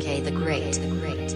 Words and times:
MK 0.00 0.24
the 0.24 0.30
Great. 0.30 0.72
The 0.72 0.86
Great. 0.86 1.30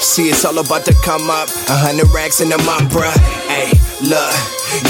See, 0.00 0.28
it's 0.28 0.44
all 0.44 0.58
about 0.58 0.84
to 0.84 0.94
come 1.04 1.30
up. 1.30 1.48
A 1.68 1.76
hundred 1.76 2.10
racks 2.14 2.42
in 2.42 2.50
the 2.50 2.58
month, 2.58 2.92
bruh. 2.92 3.16
Hey, 3.48 3.70
look, 4.04 4.34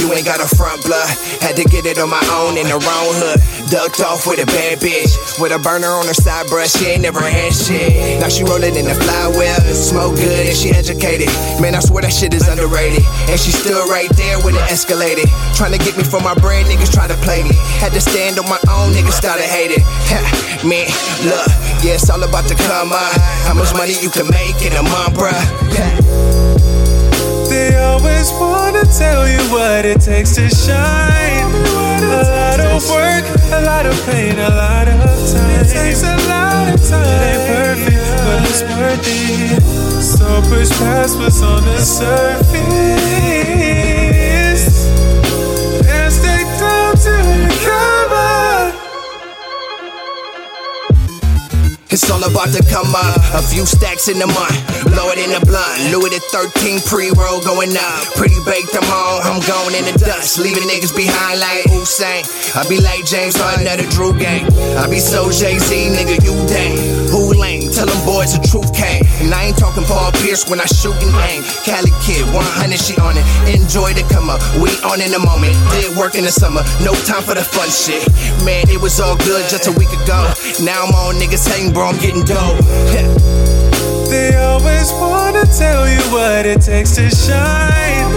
you 0.00 0.12
ain't 0.12 0.26
got 0.26 0.40
a 0.40 0.48
front 0.48 0.84
blood. 0.84 1.08
Had 1.40 1.56
to 1.56 1.64
get 1.64 1.86
it 1.86 1.98
on 1.98 2.10
my 2.10 2.22
own 2.34 2.58
in 2.58 2.66
the 2.68 2.76
wrong 2.76 3.10
hood. 3.16 3.40
Ducked 3.70 4.00
off 4.00 4.26
with 4.26 4.42
a 4.42 4.46
bad 4.46 4.78
bitch. 4.78 5.14
With 5.40 5.52
a 5.52 5.58
burner 5.58 5.88
on 5.88 6.06
her 6.06 6.16
side, 6.16 6.46
bruh. 6.46 6.66
She 6.66 6.86
ain't 6.86 7.02
never 7.02 7.22
had 7.22 7.52
shit. 7.52 8.20
Now 8.20 8.28
she 8.28 8.44
rolling 8.44 8.76
in 8.76 8.84
the 8.84 8.94
flywheel. 8.94 9.60
Smoke 9.72 10.16
good 10.16 10.46
and 10.48 10.56
she 10.56 10.70
educated. 10.70 11.28
Man, 11.60 11.74
I 11.74 11.80
swear 11.80 12.02
that 12.02 12.12
shit 12.12 12.34
is 12.34 12.48
underrated. 12.48 13.04
And 13.30 13.38
she 13.38 13.52
still 13.52 13.86
right 13.88 14.10
there 14.16 14.40
when 14.44 14.54
it 14.54 14.66
escalated. 14.68 15.30
Trying 15.56 15.72
to 15.72 15.80
get 15.80 15.96
me 15.96 16.04
for 16.04 16.20
my 16.20 16.34
bread, 16.34 16.66
niggas 16.66 16.92
try 16.92 17.06
to 17.06 17.16
play 17.24 17.42
me. 17.42 17.54
Had 17.80 17.92
to 17.92 18.00
stand 18.00 18.38
on 18.38 18.48
my 18.48 18.60
own, 18.68 18.92
niggas 18.92 19.16
started 19.16 19.46
hating. 19.46 19.84
Man, 20.66 20.90
look, 21.24 21.48
yeah, 21.86 21.96
it's 21.96 22.10
all 22.10 22.22
about 22.22 22.48
to 22.48 22.56
come 22.66 22.92
up. 22.92 23.12
How 23.46 23.54
much 23.54 23.72
money 23.74 23.94
you 24.02 24.10
can 24.10 24.26
make 24.28 24.58
in 24.60 24.74
a 24.74 24.82
month, 24.82 25.14
bruh. 25.14 25.38
They 27.48 27.74
always 27.76 28.30
what 29.50 29.84
it 29.84 30.00
takes 30.00 30.34
to 30.36 30.48
shine. 30.48 31.50
A 32.00 32.22
lot 32.22 32.60
of 32.60 32.82
work, 32.90 33.24
a 33.52 33.60
lot 33.64 33.86
of 33.86 33.94
pain, 34.06 34.38
a 34.38 34.50
lot 34.50 34.88
of 34.88 34.98
time. 35.32 35.60
It 35.60 35.68
takes 35.68 36.02
a 36.02 36.16
lot 36.28 36.72
of 36.72 36.80
time. 36.88 37.04
It 37.04 37.22
ain't 37.30 37.44
perfect, 37.48 38.04
but 38.24 38.38
it's 38.48 38.62
worth 38.62 39.04
it. 39.06 39.62
So 40.02 40.42
push 40.48 40.70
past 40.78 41.18
what's 41.18 41.42
on 41.42 41.64
the 41.64 41.78
surface 41.78 42.97
It's 51.90 52.04
all 52.10 52.20
about 52.20 52.52
to 52.52 52.60
come 52.68 52.92
up. 52.92 53.16
A 53.32 53.40
few 53.40 53.64
stacks 53.64 54.08
in 54.12 54.18
the 54.20 54.28
month. 54.28 54.60
Blow 54.92 55.08
it 55.08 55.16
in 55.16 55.32
the 55.32 55.40
blunt. 55.40 55.88
Louis 55.88 56.12
the 56.12 56.20
13 56.28 56.84
pre 56.84 57.08
roll 57.16 57.40
going 57.40 57.72
up. 57.72 58.04
Pretty 58.12 58.36
baked, 58.44 58.76
I'm 58.76 58.84
on. 58.84 59.24
I'm 59.24 59.40
going 59.48 59.72
in 59.72 59.88
the 59.88 59.96
dust. 59.96 60.36
Leaving 60.36 60.68
niggas 60.68 60.92
behind 60.92 61.40
like 61.40 61.64
Usain. 61.72 62.28
I 62.52 62.68
be 62.68 62.76
like 62.84 63.08
James 63.08 63.40
Harden 63.40 63.64
of 63.64 63.80
the 63.80 63.88
Drew 63.88 64.12
gang. 64.12 64.44
I 64.76 64.84
be 64.84 65.00
so 65.00 65.32
Jay 65.32 65.56
Z, 65.56 65.72
nigga, 65.96 66.20
you 66.20 66.36
dang. 66.44 66.76
Who 67.08 67.32
lame? 67.32 67.72
Tell 67.72 67.88
them 67.88 68.00
boys 68.04 68.36
the 68.36 68.44
truth 68.44 68.68
came. 68.76 69.07
Paul 70.44 70.50
when 70.50 70.60
I 70.60 70.66
shoot 70.66 70.94
and 71.02 71.14
aim. 71.30 71.42
Cali 71.64 71.90
kid, 72.02 72.26
100, 72.32 72.78
she 72.78 72.94
on 73.00 73.16
it. 73.16 73.24
Enjoy 73.48 73.92
the 73.92 74.02
come 74.12 74.30
up. 74.30 74.40
We 74.60 74.70
on 74.84 75.00
in 75.00 75.10
the 75.10 75.18
moment. 75.18 75.54
Did 75.72 75.96
work 75.96 76.14
in 76.14 76.24
the 76.24 76.32
summer. 76.32 76.62
No 76.84 76.92
time 77.06 77.22
for 77.22 77.34
the 77.34 77.44
fun 77.44 77.70
shit. 77.70 78.04
Man, 78.44 78.68
it 78.68 78.80
was 78.80 79.00
all 79.00 79.16
good 79.18 79.48
just 79.48 79.66
a 79.66 79.72
week 79.72 79.90
ago. 79.90 80.32
Now 80.62 80.84
I'm 80.84 80.94
on 80.94 81.14
niggas 81.16 81.46
hang, 81.48 81.72
bro. 81.72 81.86
I'm 81.86 81.98
getting 81.98 82.24
dope. 82.24 82.58
They 84.08 84.36
always 84.36 84.90
wanna 84.92 85.44
tell 85.44 85.86
you 85.86 86.00
what 86.08 86.46
it 86.46 86.62
takes 86.62 86.96
to 86.96 87.10
shine. 87.10 88.08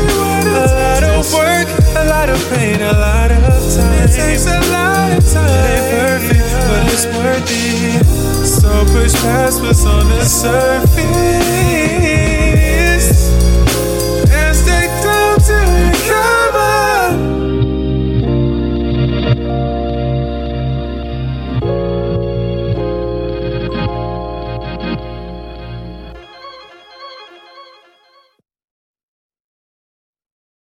A 0.47 0.71
lot 0.71 1.03
of 1.03 1.27
work, 1.33 1.67
a 1.97 2.05
lot 2.07 2.29
of 2.29 2.39
pain, 2.49 2.79
a 2.79 2.93
lot 2.93 3.29
of 3.29 3.75
time. 3.75 4.07
It 4.07 4.15
takes 4.15 4.45
a 4.45 4.59
lot 4.71 5.11
of 5.11 5.33
time. 5.33 5.49
It 5.49 5.67
ain't 5.67 6.31
perfect, 6.31 6.47
but 6.69 6.93
it's 6.93 7.05
worth 7.07 7.43
it 7.51 8.10
which 9.01 9.13
past 9.13 9.61
was 9.61 9.83
on 9.83 10.07
the 10.09 10.23
surface. 10.23 12.20